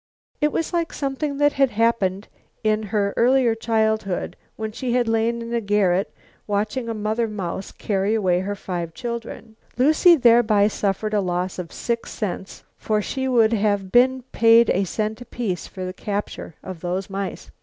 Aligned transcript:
It 0.41 0.51
was 0.51 0.73
like 0.73 0.93
something 0.93 1.37
that 1.37 1.53
had 1.53 1.69
happened 1.69 2.27
in 2.63 2.81
her 2.89 3.13
earlier 3.15 3.53
childhood 3.53 4.35
when 4.55 4.71
she 4.71 4.93
had 4.93 5.07
lain 5.07 5.43
in 5.43 5.53
a 5.53 5.61
garret 5.61 6.11
watching 6.47 6.89
a 6.89 6.95
mother 6.95 7.27
mouse 7.27 7.71
carry 7.71 8.15
away 8.15 8.39
her 8.39 8.55
five 8.55 8.95
children, 8.95 9.57
Lucile 9.77 10.17
thereby 10.17 10.69
suffering 10.69 11.13
a 11.13 11.21
loss 11.21 11.59
of 11.59 11.71
six 11.71 12.09
cents, 12.09 12.63
for 12.79 12.99
she 12.99 13.27
would 13.27 13.53
have 13.53 13.91
been 13.91 14.23
paid 14.31 14.71
a 14.71 14.85
cent 14.85 15.21
apiece 15.21 15.67
for 15.67 15.85
the 15.85 15.93
capture 15.93 16.55
of 16.63 16.79
those 16.81 17.07
mice. 17.07 17.51